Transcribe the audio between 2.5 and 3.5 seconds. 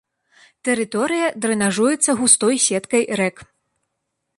сеткай рэк.